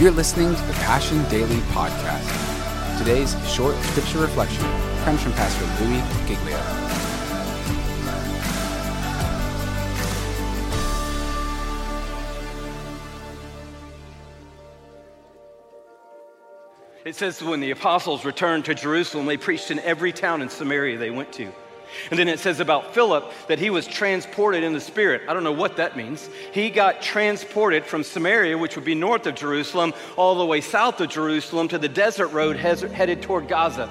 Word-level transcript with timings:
You're 0.00 0.10
listening 0.10 0.52
to 0.52 0.62
the 0.62 0.72
Passion 0.72 1.22
Daily 1.28 1.58
Podcast. 1.68 2.98
Today's 2.98 3.36
short 3.48 3.76
scripture 3.76 4.18
reflection 4.18 4.64
comes 5.04 5.22
from 5.22 5.32
Pastor 5.34 5.64
Louis 5.84 6.02
Giglio. 6.26 6.58
It 17.04 17.14
says 17.14 17.42
when 17.42 17.60
the 17.60 17.70
apostles 17.70 18.24
returned 18.24 18.64
to 18.64 18.74
Jerusalem, 18.74 19.26
they 19.26 19.36
preached 19.36 19.70
in 19.70 19.78
every 19.80 20.12
town 20.12 20.40
in 20.40 20.48
Samaria 20.48 20.98
they 20.98 21.10
went 21.10 21.32
to. 21.34 21.52
And 22.10 22.18
then 22.18 22.28
it 22.28 22.38
says 22.38 22.60
about 22.60 22.94
Philip 22.94 23.30
that 23.48 23.58
he 23.58 23.70
was 23.70 23.86
transported 23.86 24.62
in 24.62 24.72
the 24.72 24.80
Spirit. 24.80 25.22
I 25.28 25.34
don't 25.34 25.44
know 25.44 25.52
what 25.52 25.76
that 25.76 25.96
means. 25.96 26.28
He 26.52 26.70
got 26.70 27.02
transported 27.02 27.84
from 27.84 28.02
Samaria, 28.02 28.58
which 28.58 28.76
would 28.76 28.84
be 28.84 28.94
north 28.94 29.26
of 29.26 29.34
Jerusalem, 29.34 29.94
all 30.16 30.34
the 30.36 30.46
way 30.46 30.60
south 30.60 31.00
of 31.00 31.08
Jerusalem 31.08 31.68
to 31.68 31.78
the 31.78 31.88
desert 31.88 32.28
road 32.28 32.56
headed 32.56 33.22
toward 33.22 33.48
Gaza 33.48 33.88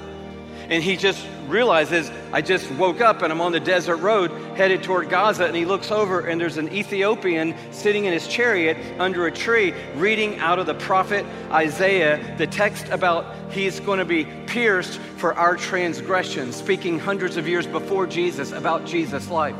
and 0.71 0.81
he 0.81 0.95
just 0.95 1.27
realizes, 1.47 2.09
I 2.31 2.41
just 2.41 2.71
woke 2.71 3.01
up 3.01 3.21
and 3.21 3.31
I'm 3.31 3.41
on 3.41 3.51
the 3.51 3.59
desert 3.59 3.97
road 3.97 4.31
headed 4.55 4.83
toward 4.83 5.09
Gaza. 5.09 5.45
And 5.45 5.55
he 5.55 5.65
looks 5.65 5.91
over, 5.91 6.21
and 6.21 6.39
there's 6.39 6.55
an 6.55 6.73
Ethiopian 6.73 7.53
sitting 7.71 8.05
in 8.05 8.13
his 8.13 8.25
chariot 8.25 8.77
under 8.97 9.27
a 9.27 9.31
tree 9.31 9.73
reading 9.95 10.39
out 10.39 10.59
of 10.59 10.65
the 10.65 10.73
prophet 10.75 11.25
Isaiah 11.51 12.35
the 12.37 12.47
text 12.47 12.87
about 12.87 13.35
he's 13.51 13.81
going 13.81 13.99
to 13.99 14.05
be 14.05 14.25
pierced 14.47 14.97
for 15.17 15.33
our 15.33 15.57
transgressions, 15.57 16.55
speaking 16.55 16.97
hundreds 16.97 17.35
of 17.35 17.49
years 17.49 17.67
before 17.67 18.07
Jesus 18.07 18.53
about 18.53 18.85
Jesus' 18.85 19.29
life. 19.29 19.55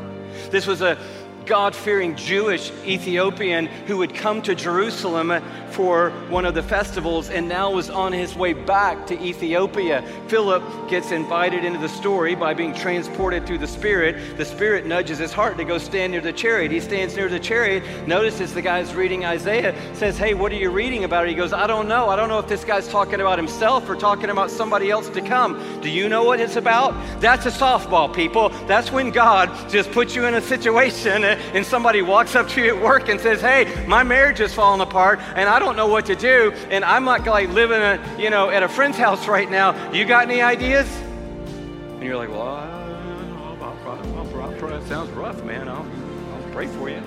This 0.49 0.65
was 0.65 0.81
a 0.81 0.97
God 1.51 1.75
fearing 1.75 2.15
Jewish 2.15 2.71
Ethiopian 2.85 3.65
who 3.65 3.99
had 3.99 4.15
come 4.15 4.41
to 4.43 4.55
Jerusalem 4.55 5.33
for 5.71 6.11
one 6.29 6.45
of 6.45 6.53
the 6.53 6.63
festivals 6.63 7.29
and 7.29 7.49
now 7.49 7.71
was 7.71 7.89
on 7.89 8.13
his 8.13 8.37
way 8.37 8.53
back 8.53 9.05
to 9.07 9.21
Ethiopia. 9.21 10.01
Philip 10.27 10.63
gets 10.89 11.11
invited 11.11 11.65
into 11.65 11.77
the 11.77 11.89
story 11.89 12.35
by 12.35 12.53
being 12.53 12.73
transported 12.73 13.45
through 13.45 13.57
the 13.57 13.67
Spirit. 13.67 14.37
The 14.37 14.45
Spirit 14.45 14.85
nudges 14.85 15.17
his 15.17 15.33
heart 15.33 15.57
to 15.57 15.65
go 15.65 15.77
stand 15.77 16.13
near 16.13 16.21
the 16.21 16.31
chariot. 16.31 16.71
He 16.71 16.79
stands 16.79 17.17
near 17.17 17.27
the 17.27 17.39
chariot, 17.39 17.83
notices 18.07 18.53
the 18.53 18.61
guy's 18.61 18.93
reading 18.93 19.25
Isaiah, 19.25 19.75
says, 19.93 20.17
Hey, 20.17 20.33
what 20.33 20.53
are 20.53 20.55
you 20.55 20.69
reading 20.69 21.03
about? 21.03 21.27
He 21.27 21.33
goes, 21.33 21.51
I 21.51 21.67
don't 21.67 21.89
know. 21.89 22.07
I 22.07 22.15
don't 22.15 22.29
know 22.29 22.39
if 22.39 22.47
this 22.47 22.63
guy's 22.63 22.87
talking 22.87 23.19
about 23.19 23.37
himself 23.37 23.89
or 23.89 23.97
talking 23.97 24.29
about 24.29 24.51
somebody 24.51 24.89
else 24.89 25.09
to 25.09 25.21
come. 25.21 25.81
Do 25.81 25.89
you 25.89 26.07
know 26.07 26.23
what 26.23 26.39
it's 26.39 26.55
about? 26.55 26.93
That's 27.19 27.45
a 27.45 27.51
softball, 27.51 28.13
people. 28.13 28.49
That's 28.67 28.89
when 28.89 29.11
God 29.11 29.69
just 29.69 29.91
puts 29.91 30.15
you 30.15 30.25
in 30.25 30.35
a 30.35 30.41
situation 30.41 31.23
and 31.53 31.65
somebody 31.65 32.01
walks 32.01 32.35
up 32.35 32.47
to 32.49 32.61
you 32.63 32.75
at 32.75 32.81
work 32.81 33.09
and 33.09 33.19
says, 33.19 33.41
Hey, 33.41 33.85
my 33.87 34.03
marriage 34.03 34.39
is 34.39 34.53
falling 34.53 34.81
apart 34.81 35.19
and 35.35 35.49
I 35.49 35.59
don't 35.59 35.75
know 35.75 35.87
what 35.87 36.05
to 36.07 36.15
do, 36.15 36.51
and 36.69 36.83
I'm 36.83 37.05
not 37.05 37.25
like 37.25 37.49
living 37.49 37.81
a, 37.81 38.17
you 38.19 38.29
know, 38.29 38.49
at 38.49 38.63
a 38.63 38.67
friend's 38.67 38.97
house 38.97 39.27
right 39.27 39.49
now. 39.49 39.91
You 39.91 40.05
got 40.05 40.29
any 40.29 40.41
ideas? 40.41 40.87
And 41.93 42.03
you're 42.03 42.17
like, 42.17 42.29
Well, 42.29 42.41
I 42.41 42.81
about 44.33 44.59
That 44.69 44.87
sounds 44.87 45.09
rough, 45.11 45.43
man. 45.43 45.67
I'll, 45.67 45.85
I'll 46.33 46.51
pray 46.51 46.67
for 46.67 46.89
you. 46.89 47.01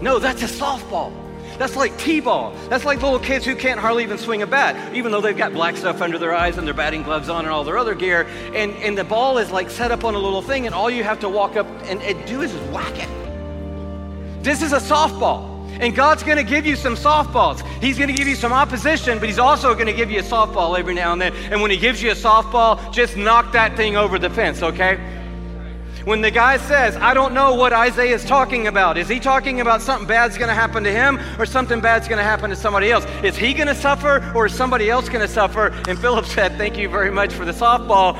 No, 0.00 0.18
that's 0.18 0.42
a 0.42 0.46
softball. 0.46 1.12
That's 1.58 1.74
like 1.74 1.96
T-ball. 1.98 2.54
That's 2.68 2.84
like 2.84 3.02
little 3.02 3.18
kids 3.18 3.44
who 3.44 3.56
can't 3.56 3.80
hardly 3.80 4.04
even 4.04 4.18
swing 4.18 4.42
a 4.42 4.46
bat, 4.46 4.94
even 4.94 5.10
though 5.10 5.20
they've 5.20 5.36
got 5.36 5.52
black 5.52 5.76
stuff 5.76 6.00
under 6.00 6.18
their 6.18 6.34
eyes 6.34 6.56
and 6.56 6.66
their 6.66 6.74
batting 6.74 7.02
gloves 7.02 7.28
on 7.28 7.44
and 7.44 7.52
all 7.52 7.64
their 7.64 7.78
other 7.78 7.94
gear. 7.94 8.28
And, 8.54 8.72
and 8.76 8.96
the 8.96 9.04
ball 9.04 9.38
is 9.38 9.50
like 9.50 9.70
set 9.70 9.90
up 9.90 10.04
on 10.04 10.14
a 10.14 10.18
little 10.18 10.42
thing, 10.42 10.66
and 10.66 10.74
all 10.74 10.88
you 10.88 11.02
have 11.02 11.20
to 11.20 11.28
walk 11.28 11.56
up 11.56 11.66
and, 11.84 12.00
and 12.02 12.24
do 12.26 12.42
is 12.42 12.52
just 12.52 12.70
whack 12.70 12.96
it. 12.96 13.08
This 14.42 14.62
is 14.62 14.72
a 14.72 14.78
softball. 14.78 15.56
And 15.80 15.94
God's 15.94 16.24
going 16.24 16.38
to 16.38 16.42
give 16.42 16.66
you 16.66 16.74
some 16.74 16.96
softballs. 16.96 17.64
He's 17.80 17.98
going 17.98 18.08
to 18.08 18.14
give 18.14 18.26
you 18.26 18.34
some 18.34 18.52
opposition, 18.52 19.18
but 19.20 19.28
He's 19.28 19.38
also 19.38 19.74
going 19.74 19.86
to 19.86 19.92
give 19.92 20.10
you 20.10 20.18
a 20.18 20.24
softball 20.24 20.76
every 20.76 20.94
now 20.94 21.12
and 21.12 21.20
then. 21.20 21.32
And 21.52 21.62
when 21.62 21.70
He 21.70 21.76
gives 21.76 22.02
you 22.02 22.10
a 22.10 22.14
softball, 22.14 22.92
just 22.92 23.16
knock 23.16 23.52
that 23.52 23.76
thing 23.76 23.96
over 23.96 24.18
the 24.18 24.30
fence, 24.30 24.62
okay? 24.62 24.98
When 26.08 26.22
the 26.22 26.30
guy 26.30 26.56
says, 26.56 26.96
I 26.96 27.12
don't 27.12 27.34
know 27.34 27.54
what 27.54 27.74
Isaiah 27.74 28.14
is 28.14 28.24
talking 28.24 28.66
about, 28.66 28.96
is 28.96 29.10
he 29.10 29.20
talking 29.20 29.60
about 29.60 29.82
something 29.82 30.08
bad's 30.08 30.38
going 30.38 30.48
to 30.48 30.54
happen 30.54 30.82
to 30.84 30.90
him 30.90 31.20
or 31.38 31.44
something 31.44 31.82
bad's 31.82 32.08
going 32.08 32.16
to 32.16 32.24
happen 32.24 32.48
to 32.48 32.56
somebody 32.56 32.90
else? 32.90 33.04
Is 33.22 33.36
he 33.36 33.52
going 33.52 33.68
to 33.68 33.74
suffer 33.74 34.32
or 34.34 34.46
is 34.46 34.54
somebody 34.54 34.88
else 34.88 35.10
going 35.10 35.20
to 35.20 35.30
suffer? 35.30 35.66
And 35.86 35.98
Philip 35.98 36.24
said, 36.38 36.56
Thank 36.56 36.78
you 36.78 36.88
very 36.88 37.10
much 37.10 37.34
for 37.34 37.44
the 37.44 37.52
softball 37.52 38.14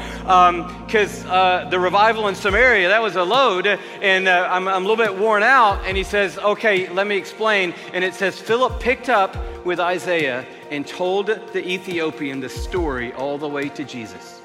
because 0.85 1.25
um, 1.25 1.31
uh, 1.31 1.71
the 1.71 1.81
revival 1.81 2.29
in 2.29 2.35
Samaria, 2.35 2.89
that 2.89 3.01
was 3.01 3.17
a 3.17 3.25
load, 3.25 3.67
and 3.67 4.29
uh, 4.29 4.47
I'm, 4.51 4.69
I'm 4.69 4.85
a 4.85 4.87
little 4.87 5.03
bit 5.03 5.17
worn 5.19 5.43
out. 5.43 5.83
And 5.87 5.97
he 5.97 6.05
says, 6.05 6.37
Okay, 6.37 6.91
let 6.91 7.07
me 7.07 7.17
explain. 7.17 7.73
And 7.95 8.05
it 8.05 8.13
says, 8.13 8.39
Philip 8.39 8.81
picked 8.81 9.09
up 9.09 9.35
with 9.65 9.81
Isaiah 9.81 10.45
and 10.71 10.87
told 10.87 11.29
the 11.29 11.67
Ethiopian 11.67 12.41
the 12.41 12.51
story 12.51 13.15
all 13.15 13.39
the 13.39 13.49
way 13.49 13.71
to 13.71 13.83
Jesus. 13.83 14.43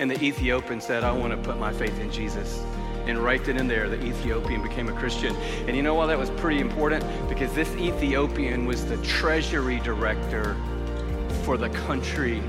And 0.00 0.10
the 0.10 0.24
Ethiopian 0.24 0.80
said, 0.80 1.04
I 1.04 1.12
want 1.12 1.30
to 1.30 1.36
put 1.36 1.58
my 1.58 1.74
faith 1.74 2.00
in 2.00 2.10
Jesus. 2.10 2.64
And 3.04 3.18
right 3.18 3.44
then 3.44 3.58
and 3.58 3.68
there, 3.68 3.86
the 3.86 4.02
Ethiopian 4.02 4.62
became 4.62 4.88
a 4.88 4.94
Christian. 4.94 5.36
And 5.66 5.76
you 5.76 5.82
know 5.82 5.94
why 5.94 6.06
that 6.06 6.18
was 6.18 6.30
pretty 6.30 6.58
important? 6.58 7.04
Because 7.28 7.52
this 7.52 7.68
Ethiopian 7.76 8.64
was 8.64 8.86
the 8.86 8.96
treasury 9.04 9.78
director 9.80 10.56
for 11.42 11.58
the 11.58 11.68
country 11.68 12.42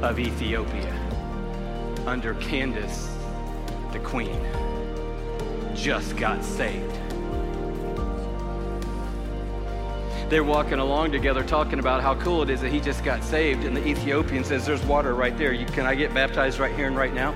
of 0.00 0.20
Ethiopia 0.20 0.94
under 2.06 2.34
Candace, 2.34 3.10
the 3.92 3.98
queen. 3.98 4.40
Just 5.74 6.16
got 6.16 6.44
saved. 6.44 7.07
They're 10.28 10.44
walking 10.44 10.78
along 10.78 11.12
together 11.12 11.42
talking 11.42 11.78
about 11.78 12.02
how 12.02 12.14
cool 12.16 12.42
it 12.42 12.50
is 12.50 12.60
that 12.60 12.70
he 12.70 12.80
just 12.80 13.02
got 13.02 13.24
saved. 13.24 13.64
And 13.64 13.74
the 13.74 13.86
Ethiopian 13.86 14.44
says, 14.44 14.66
There's 14.66 14.84
water 14.84 15.14
right 15.14 15.36
there. 15.38 15.52
You, 15.52 15.64
can 15.66 15.86
I 15.86 15.94
get 15.94 16.12
baptized 16.12 16.58
right 16.58 16.74
here 16.74 16.86
and 16.86 16.96
right 16.96 17.14
now? 17.14 17.34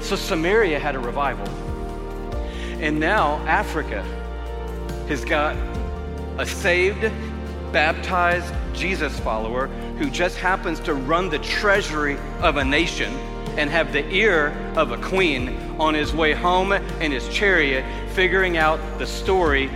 So 0.00 0.16
Samaria 0.16 0.78
had 0.78 0.94
a 0.94 0.98
revival. 0.98 1.48
And 2.80 3.00
now 3.00 3.36
Africa 3.46 4.02
has 5.08 5.24
got 5.24 5.56
a 6.38 6.44
saved, 6.44 7.10
baptized 7.72 8.52
Jesus 8.74 9.18
follower 9.20 9.68
who 9.98 10.10
just 10.10 10.36
happens 10.36 10.80
to 10.80 10.94
run 10.94 11.30
the 11.30 11.38
treasury 11.38 12.18
of 12.40 12.56
a 12.56 12.64
nation 12.64 13.12
and 13.56 13.70
have 13.70 13.92
the 13.92 14.06
ear 14.10 14.48
of 14.76 14.90
a 14.92 14.98
queen 14.98 15.56
on 15.78 15.94
his 15.94 16.12
way 16.12 16.32
home 16.32 16.72
in 16.72 17.12
his 17.12 17.28
chariot, 17.28 17.84
figuring 18.10 18.56
out 18.56 18.80
the 18.98 19.06
story 19.06 19.70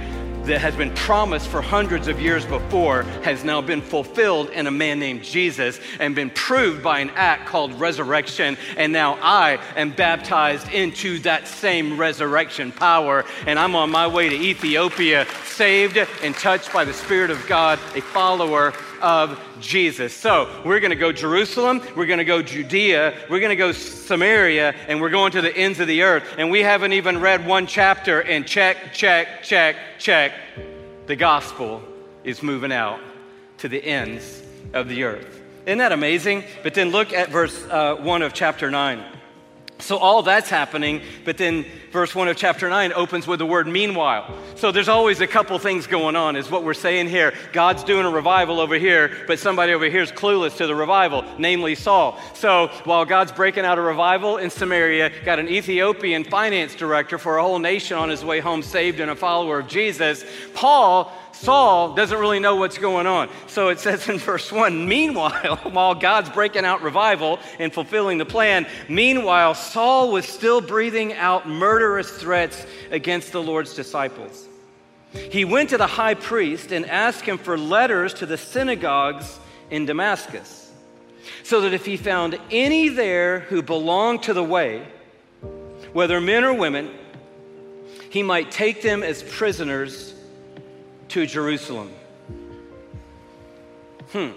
that 0.46 0.60
has 0.60 0.76
been 0.76 0.94
promised 0.94 1.48
for 1.48 1.60
hundreds 1.60 2.08
of 2.08 2.20
years 2.20 2.44
before 2.46 3.02
has 3.24 3.44
now 3.44 3.60
been 3.60 3.82
fulfilled 3.82 4.50
in 4.50 4.66
a 4.66 4.70
man 4.70 4.98
named 4.98 5.24
Jesus 5.24 5.80
and 5.98 6.14
been 6.14 6.30
proved 6.30 6.82
by 6.82 7.00
an 7.00 7.10
act 7.10 7.46
called 7.46 7.72
resurrection. 7.80 8.56
And 8.76 8.92
now 8.92 9.18
I 9.20 9.58
am 9.76 9.90
baptized 9.90 10.70
into 10.70 11.18
that 11.20 11.48
same 11.48 11.98
resurrection 11.98 12.72
power. 12.72 13.24
And 13.46 13.58
I'm 13.58 13.74
on 13.74 13.90
my 13.90 14.06
way 14.06 14.28
to 14.28 14.36
Ethiopia, 14.36 15.26
saved 15.44 15.96
and 15.96 16.34
touched 16.34 16.72
by 16.72 16.84
the 16.84 16.94
Spirit 16.94 17.30
of 17.30 17.44
God, 17.46 17.78
a 17.94 18.00
follower 18.00 18.72
of 19.00 19.40
Jesus. 19.60 20.12
So 20.12 20.48
we're 20.64 20.80
going 20.80 20.90
to 20.90 20.96
go 20.96 21.12
Jerusalem, 21.12 21.80
we're 21.96 22.06
going 22.06 22.18
to 22.18 22.24
go 22.24 22.42
Judea, 22.42 23.14
we're 23.30 23.40
going 23.40 23.50
to 23.50 23.56
go 23.56 23.72
Samaria, 23.72 24.74
and 24.88 25.00
we're 25.00 25.10
going 25.10 25.32
to 25.32 25.40
the 25.40 25.56
ends 25.56 25.80
of 25.80 25.86
the 25.86 26.02
earth. 26.02 26.24
And 26.38 26.50
we 26.50 26.62
haven't 26.62 26.92
even 26.92 27.20
read 27.20 27.46
one 27.46 27.66
chapter, 27.66 28.20
and 28.20 28.46
check, 28.46 28.92
check, 28.92 29.42
check, 29.42 29.76
check. 29.98 30.32
The 31.06 31.16
gospel 31.16 31.82
is 32.24 32.42
moving 32.42 32.72
out 32.72 33.00
to 33.58 33.68
the 33.68 33.82
ends 33.82 34.42
of 34.72 34.88
the 34.88 35.04
earth. 35.04 35.42
Isn't 35.66 35.78
that 35.78 35.92
amazing? 35.92 36.44
But 36.62 36.74
then 36.74 36.90
look 36.90 37.12
at 37.12 37.30
verse 37.30 37.64
uh, 37.68 37.96
1 37.96 38.22
of 38.22 38.32
chapter 38.32 38.70
9. 38.70 39.04
So 39.78 39.98
all 39.98 40.22
that's 40.22 40.48
happening, 40.48 41.02
but 41.24 41.36
then 41.36 41.66
verse 41.92 42.14
1 42.14 42.28
of 42.28 42.36
chapter 42.36 42.68
9 42.68 42.94
opens 42.94 43.26
with 43.26 43.38
the 43.38 43.46
word 43.46 43.66
meanwhile. 43.66 44.34
So 44.54 44.72
there's 44.72 44.88
always 44.88 45.20
a 45.20 45.26
couple 45.26 45.58
things 45.58 45.86
going 45.86 46.16
on, 46.16 46.34
is 46.34 46.50
what 46.50 46.64
we're 46.64 46.74
saying 46.74 47.08
here. 47.08 47.34
God's 47.52 47.84
doing 47.84 48.06
a 48.06 48.10
revival 48.10 48.58
over 48.58 48.76
here, 48.76 49.24
but 49.26 49.38
somebody 49.38 49.74
over 49.74 49.84
here 49.84 50.00
is 50.00 50.10
clueless 50.10 50.56
to 50.56 50.66
the 50.66 50.74
revival, 50.74 51.24
namely 51.38 51.74
Saul. 51.74 52.18
So 52.32 52.68
while 52.84 53.04
God's 53.04 53.32
breaking 53.32 53.66
out 53.66 53.76
a 53.76 53.82
revival 53.82 54.38
in 54.38 54.48
Samaria, 54.48 55.12
got 55.24 55.38
an 55.38 55.48
Ethiopian 55.48 56.24
finance 56.24 56.74
director 56.74 57.18
for 57.18 57.36
a 57.36 57.42
whole 57.42 57.58
nation 57.58 57.98
on 57.98 58.08
his 58.08 58.24
way 58.24 58.40
home, 58.40 58.62
saved 58.62 59.00
and 59.00 59.10
a 59.10 59.16
follower 59.16 59.58
of 59.58 59.68
Jesus, 59.68 60.24
Paul 60.54 61.12
Saul 61.40 61.94
doesn't 61.94 62.18
really 62.18 62.40
know 62.40 62.56
what's 62.56 62.78
going 62.78 63.06
on. 63.06 63.28
So 63.46 63.68
it 63.68 63.78
says 63.78 64.08
in 64.08 64.18
verse 64.18 64.50
1 64.50 64.88
Meanwhile, 64.88 65.56
while 65.70 65.94
God's 65.94 66.30
breaking 66.30 66.64
out 66.64 66.82
revival 66.82 67.38
and 67.58 67.72
fulfilling 67.72 68.18
the 68.18 68.24
plan, 68.24 68.66
meanwhile, 68.88 69.54
Saul 69.54 70.10
was 70.10 70.26
still 70.26 70.60
breathing 70.60 71.12
out 71.12 71.46
murderous 71.46 72.10
threats 72.10 72.66
against 72.90 73.32
the 73.32 73.42
Lord's 73.42 73.74
disciples. 73.74 74.48
He 75.12 75.44
went 75.44 75.70
to 75.70 75.78
the 75.78 75.86
high 75.86 76.14
priest 76.14 76.72
and 76.72 76.86
asked 76.86 77.22
him 77.22 77.38
for 77.38 77.58
letters 77.58 78.14
to 78.14 78.26
the 78.26 78.38
synagogues 78.38 79.38
in 79.70 79.84
Damascus, 79.84 80.72
so 81.42 81.60
that 81.60 81.74
if 81.74 81.84
he 81.84 81.96
found 81.96 82.38
any 82.50 82.88
there 82.88 83.40
who 83.40 83.62
belonged 83.62 84.22
to 84.24 84.32
the 84.32 84.44
way, 84.44 84.86
whether 85.92 86.20
men 86.20 86.44
or 86.44 86.54
women, 86.54 86.90
he 88.10 88.22
might 88.22 88.50
take 88.50 88.82
them 88.82 89.02
as 89.02 89.22
prisoners 89.22 90.14
to 91.16 91.24
Jerusalem. 91.24 91.90
hmm, 94.12 94.32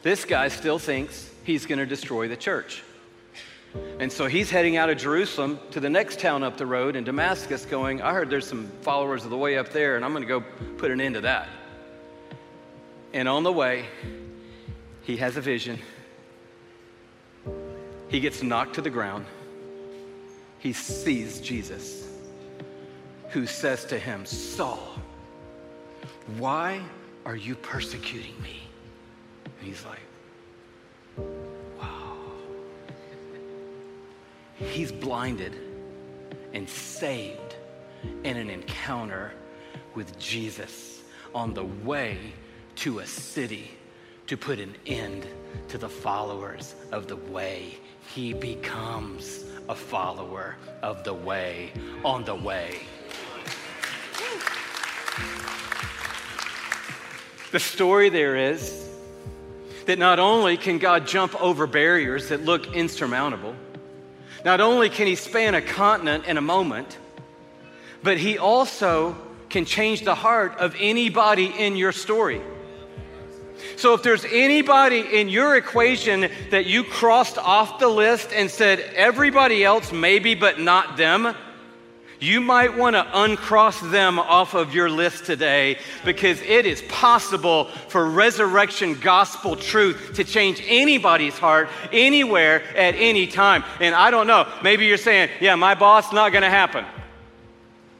this 0.00 0.24
guy 0.24 0.48
still 0.48 0.78
thinks 0.78 1.30
he's 1.44 1.66
going 1.66 1.78
to 1.78 1.84
destroy 1.84 2.28
the 2.28 2.36
church. 2.36 2.82
And 4.00 4.10
so 4.10 4.26
he's 4.26 4.48
heading 4.48 4.78
out 4.78 4.88
of 4.88 4.96
Jerusalem 4.96 5.60
to 5.72 5.80
the 5.80 5.90
next 5.90 6.18
town 6.18 6.42
up 6.42 6.56
the 6.56 6.64
road 6.64 6.96
in 6.96 7.04
Damascus, 7.04 7.66
going, 7.66 8.00
I 8.00 8.14
heard 8.14 8.30
there's 8.30 8.46
some 8.46 8.68
followers 8.80 9.24
of 9.24 9.30
the 9.30 9.36
way 9.36 9.58
up 9.58 9.68
there, 9.68 9.96
and 9.96 10.04
I'm 10.06 10.12
going 10.12 10.22
to 10.22 10.26
go 10.26 10.40
put 10.78 10.90
an 10.90 10.98
end 10.98 11.16
to 11.16 11.20
that. 11.20 11.46
And 13.12 13.28
on 13.28 13.42
the 13.42 13.52
way, 13.52 13.84
he 15.02 15.18
has 15.18 15.36
a 15.36 15.42
vision. 15.42 15.78
He 18.08 18.20
gets 18.20 18.42
knocked 18.42 18.76
to 18.76 18.80
the 18.80 18.88
ground. 18.88 19.26
He 20.58 20.72
sees 20.72 21.38
Jesus, 21.38 22.08
who 23.28 23.44
says 23.44 23.84
to 23.84 23.98
him, 23.98 24.24
Saul, 24.24 24.95
why 26.38 26.82
are 27.24 27.36
you 27.36 27.54
persecuting 27.54 28.40
me? 28.42 28.60
And 29.44 29.54
he's 29.60 29.84
like, 29.84 30.00
wow. 31.78 32.16
He's 34.56 34.90
blinded 34.90 35.54
and 36.52 36.68
saved 36.68 37.56
in 38.24 38.36
an 38.36 38.50
encounter 38.50 39.32
with 39.94 40.18
Jesus 40.18 41.02
on 41.34 41.54
the 41.54 41.64
way 41.64 42.18
to 42.76 42.98
a 42.98 43.06
city 43.06 43.70
to 44.26 44.36
put 44.36 44.58
an 44.58 44.74
end 44.86 45.26
to 45.68 45.78
the 45.78 45.88
followers 45.88 46.74
of 46.92 47.06
the 47.06 47.16
way. 47.16 47.78
He 48.14 48.32
becomes 48.32 49.44
a 49.68 49.74
follower 49.74 50.56
of 50.82 51.04
the 51.04 51.14
way 51.14 51.72
on 52.04 52.24
the 52.24 52.34
way. 52.34 52.80
The 57.56 57.60
story 57.60 58.10
there 58.10 58.36
is 58.36 58.86
that 59.86 59.98
not 59.98 60.18
only 60.18 60.58
can 60.58 60.76
God 60.76 61.06
jump 61.06 61.34
over 61.40 61.66
barriers 61.66 62.28
that 62.28 62.44
look 62.44 62.74
insurmountable, 62.74 63.56
not 64.44 64.60
only 64.60 64.90
can 64.90 65.06
he 65.06 65.14
span 65.14 65.54
a 65.54 65.62
continent 65.62 66.26
in 66.26 66.36
a 66.36 66.42
moment, 66.42 66.98
but 68.02 68.18
he 68.18 68.36
also 68.36 69.16
can 69.48 69.64
change 69.64 70.04
the 70.04 70.14
heart 70.14 70.58
of 70.58 70.76
anybody 70.78 71.46
in 71.46 71.76
your 71.76 71.92
story. 71.92 72.42
So 73.76 73.94
if 73.94 74.02
there's 74.02 74.26
anybody 74.26 75.18
in 75.18 75.30
your 75.30 75.56
equation 75.56 76.28
that 76.50 76.66
you 76.66 76.84
crossed 76.84 77.38
off 77.38 77.78
the 77.78 77.88
list 77.88 78.34
and 78.34 78.50
said, 78.50 78.80
everybody 78.94 79.64
else 79.64 79.92
maybe, 79.92 80.34
but 80.34 80.60
not 80.60 80.98
them, 80.98 81.34
you 82.20 82.40
might 82.40 82.76
want 82.76 82.94
to 82.94 83.06
uncross 83.22 83.80
them 83.80 84.18
off 84.18 84.54
of 84.54 84.74
your 84.74 84.88
list 84.88 85.26
today 85.26 85.78
because 86.04 86.40
it 86.42 86.66
is 86.66 86.82
possible 86.82 87.66
for 87.88 88.08
resurrection 88.08 88.98
gospel 89.00 89.56
truth 89.56 90.12
to 90.14 90.24
change 90.24 90.62
anybody's 90.66 91.38
heart 91.38 91.68
anywhere 91.92 92.62
at 92.76 92.94
any 92.94 93.26
time. 93.26 93.64
And 93.80 93.94
I 93.94 94.10
don't 94.10 94.26
know, 94.26 94.50
maybe 94.62 94.86
you're 94.86 94.96
saying, 94.96 95.30
yeah, 95.40 95.54
my 95.54 95.74
boss, 95.74 96.12
not 96.12 96.32
going 96.32 96.42
to 96.42 96.50
happen. 96.50 96.84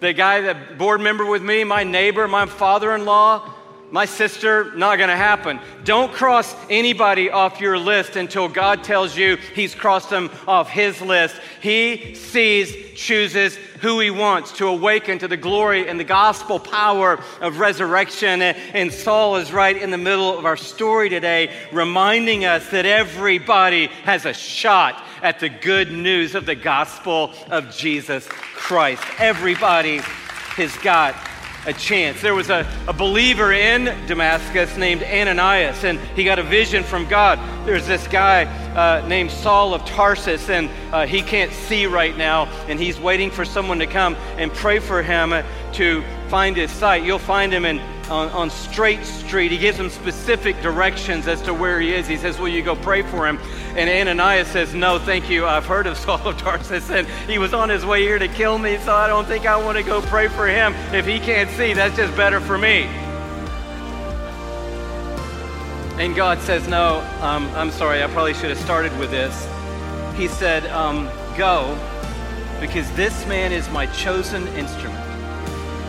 The 0.01 0.13
guy, 0.13 0.41
the 0.41 0.55
board 0.77 1.01
member 1.01 1.25
with 1.25 1.43
me, 1.43 1.65
my 1.65 1.85
neighbor, 1.85 2.29
my 2.29 2.47
father 2.47 2.95
in 2.95 3.05
law, 3.05 3.55
my 3.91 4.05
sister, 4.05 4.75
not 4.75 4.99
gonna 4.99 5.17
happen. 5.17 5.61
Don't 5.85 6.13
cross 6.13 6.55
anybody 6.69 7.31
off 7.31 7.61
your 7.61 7.79
list 7.79 8.17
until 8.17 8.49
God 8.49 8.83
tells 8.83 9.17
you 9.17 9.37
He's 9.55 9.75
crossed 9.75 10.11
them 10.11 10.31
off 10.49 10.69
His 10.69 11.01
list. 11.01 11.37
He 11.61 12.15
sees, 12.15 12.99
chooses 12.99 13.57
who 13.81 14.01
He 14.01 14.11
wants 14.11 14.53
to 14.53 14.67
awaken 14.67 15.19
to 15.21 15.29
the 15.29 15.37
glory 15.37 15.89
and 15.89 16.01
the 16.01 16.05
gospel 16.05 16.59
power 16.59 17.23
of 17.41 17.59
resurrection. 17.59 18.43
And 18.43 18.93
Saul 18.93 19.37
is 19.37 19.53
right 19.53 19.77
in 19.77 19.91
the 19.91 19.99
middle 19.99 20.37
of 20.37 20.45
our 20.45 20.57
story 20.57 21.09
today, 21.09 21.53
reminding 21.73 22.45
us 22.45 22.69
that 22.71 22.87
everybody 22.87 23.87
has 24.05 24.25
a 24.25 24.35
shot 24.35 25.03
at 25.23 25.41
the 25.41 25.49
good 25.49 25.93
news 25.93 26.35
of 26.35 26.45
the 26.47 26.55
gospel 26.55 27.33
of 27.51 27.75
Jesus 27.75 28.27
Christ. 28.29 29.03
Everybody 29.19 29.99
has 30.57 30.77
got 30.79 31.15
a 31.67 31.73
chance. 31.73 32.21
There 32.23 32.35
was 32.35 32.49
a, 32.49 32.67
a 32.87 32.93
believer 32.93 33.53
in 33.53 33.85
Damascus 34.07 34.77
named 34.77 35.03
Ananias, 35.03 35.85
and 35.85 35.99
he 36.15 36.25
got 36.25 36.39
a 36.39 36.43
vision 36.43 36.85
from 36.85 37.07
God. 37.09 37.39
There's 37.67 37.87
this 37.87 38.07
guy 38.07 38.45
uh, 38.45 39.07
named 39.07 39.31
Saul 39.31 39.75
of 39.75 39.85
Tarsus, 39.85 40.49
and 40.49 40.71
uh, 40.93 41.07
he 41.07 41.23
can't 41.23 41.53
see 41.53 41.87
right 41.87 42.17
now, 42.17 42.47
and 42.69 42.79
he's 42.79 43.01
waiting 43.01 43.31
for 43.31 43.45
someone 43.45 43.81
to 43.81 43.87
come 43.87 44.15
and 44.39 44.53
pray 44.53 44.79
for 44.79 45.03
him 45.03 45.35
to 45.73 46.05
find 46.29 46.57
his 46.57 46.71
sight. 46.71 47.03
You'll 47.03 47.19
find 47.19 47.53
him 47.53 47.65
in 47.65 47.81
on, 48.09 48.29
on 48.31 48.51
Straight 48.51 49.05
Street. 49.05 49.51
He 49.51 49.59
gives 49.59 49.79
him 49.79 49.91
specific 49.91 50.61
directions 50.63 51.27
as 51.27 51.43
to 51.43 51.55
where 51.55 51.81
he 51.81 51.93
is. 51.93 52.07
He 52.07 52.17
says, 52.17 52.39
Will 52.39 52.49
you 52.49 52.63
go 52.63 52.77
pray 52.77 53.03
for 53.03 53.27
him? 53.27 53.39
And 53.77 53.91
Ananias 53.91 54.49
says, 54.49 54.75
No, 54.75 54.99
thank 54.99 55.29
you. 55.29 55.47
I've 55.47 55.67
heard 55.67 55.87
of 55.87 55.97
Saul 55.99 56.27
of 56.27 56.39
Tarsus, 56.39 56.91
and 56.91 57.07
he 57.29 57.39
was 57.39 57.55
on 57.55 57.69
his 57.69 57.85
way 57.85 58.03
here 58.03 58.19
to 58.19 58.29
kill 58.29 58.59
me, 58.59 58.79
so 58.79 58.95
I 58.95 59.07
don't 59.07 59.27
think 59.27 59.47
I 59.47 59.57
want 59.57 59.79
to 59.79 59.85
go 59.85 60.01
pray 60.03 60.29
for 60.29 60.47
him. 60.47 60.75
If 60.95 61.07
he 61.07 61.19
can't 61.19 61.51
see, 61.51 61.73
that's 61.73 61.97
just 61.97 62.17
better 62.17 62.41
for 62.41 62.59
me. 62.59 62.83
And 65.99 66.15
God 66.15 66.41
says, 66.41 66.69
No, 66.69 66.99
um, 67.21 67.49
I'm 67.55 67.71
sorry, 67.71 68.03
I 68.03 68.07
probably 68.09 68.35
should 68.35 68.51
have 68.51 68.59
started 68.59 68.97
with 68.99 69.11
this. 69.11 69.49
He 70.17 70.29
said, 70.29 70.67
um, 70.67 71.11
Go, 71.37 71.79
because 72.61 72.91
this 72.93 73.27
man 73.27 73.53
is 73.53 73.69
my 73.71 73.87
chosen 73.87 74.47
instrument 74.49 75.05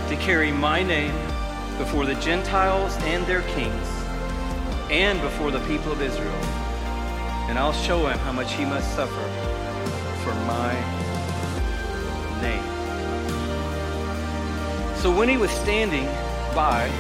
to 0.09 0.15
carry 0.17 0.51
my 0.51 0.83
name 0.83 1.13
before 1.77 2.06
the 2.06 2.15
Gentiles 2.15 2.95
and 3.01 3.25
their 3.25 3.41
kings, 3.53 3.88
and 4.89 5.21
before 5.21 5.51
the 5.51 5.59
people 5.68 5.91
of 5.91 6.01
Israel. 6.01 6.44
And 7.50 7.57
I'll 7.57 7.74
show 7.74 8.07
him 8.07 8.18
how 8.19 8.31
much 8.31 8.53
he 8.53 8.65
must 8.65 8.94
suffer 8.95 9.13
for 10.24 10.33
my 10.45 10.74
name. 12.41 12.63
So 14.97 15.15
when 15.15 15.29
he 15.29 15.38
was 15.38 15.51
standing 15.51 16.06
by, 16.56 16.91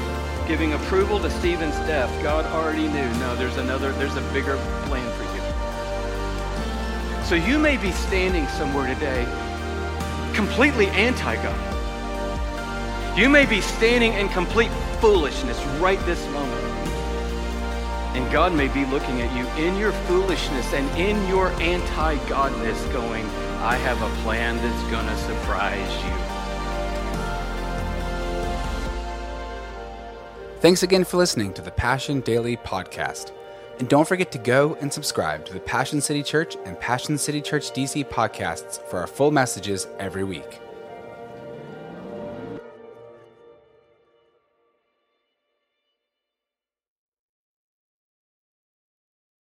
giving 0.47 0.73
approval 0.73 1.19
to 1.19 1.29
Stephen's 1.29 1.75
death, 1.87 2.09
God 2.23 2.45
already 2.45 2.87
knew, 2.87 3.09
no, 3.19 3.35
there's 3.35 3.57
another, 3.57 3.91
there's 3.93 4.15
a 4.15 4.21
bigger 4.33 4.57
plan 4.85 5.11
for 5.17 5.23
you. 5.23 5.41
So 7.25 7.35
you 7.35 7.59
may 7.59 7.75
be 7.75 7.91
standing 7.91 8.47
somewhere 8.47 8.87
today 8.93 9.25
completely 10.33 10.87
anti 10.89 11.35
God. 11.41 11.76
You 13.17 13.29
may 13.29 13.47
be 13.47 13.61
standing 13.61 14.13
in 14.13 14.29
complete 14.29 14.69
foolishness 15.01 15.59
right 15.79 15.99
this 16.05 16.23
moment. 16.27 16.63
And 18.15 18.31
God 18.31 18.53
may 18.53 18.67
be 18.67 18.85
looking 18.85 19.21
at 19.21 19.35
you 19.35 19.47
in 19.65 19.75
your 19.75 19.91
foolishness 19.91 20.71
and 20.71 20.87
in 20.99 21.27
your 21.27 21.47
anti 21.53 22.17
Godness, 22.27 22.93
going, 22.93 23.25
I 23.63 23.75
have 23.77 23.99
a 24.03 24.21
plan 24.21 24.57
that's 24.57 24.91
going 24.91 25.07
to 25.07 25.17
surprise 25.17 26.03
you. 26.05 26.11
Thanks 30.59 30.83
again 30.83 31.03
for 31.03 31.17
listening 31.17 31.53
to 31.53 31.63
the 31.63 31.71
Passion 31.71 32.19
Daily 32.21 32.57
Podcast. 32.57 33.31
And 33.79 33.89
don't 33.89 34.07
forget 34.07 34.31
to 34.33 34.37
go 34.37 34.75
and 34.75 34.93
subscribe 34.93 35.43
to 35.47 35.53
the 35.53 35.59
Passion 35.59 36.01
City 36.01 36.21
Church 36.21 36.55
and 36.65 36.79
Passion 36.79 37.17
City 37.17 37.41
Church 37.41 37.71
DC 37.71 38.07
podcasts 38.09 38.79
for 38.79 38.99
our 38.99 39.07
full 39.07 39.31
messages 39.31 39.87
every 39.97 40.23
week. 40.23 40.59